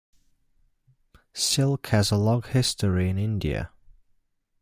[1.31, 3.69] Silk has a long history in India.